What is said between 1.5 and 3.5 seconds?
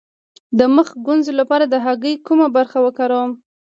د هګۍ کومه برخه وکاروم؟